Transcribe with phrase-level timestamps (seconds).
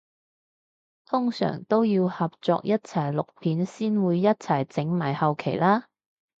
[1.05, 5.85] 通常都要合作一齊錄片先會一齊整埋後期啦？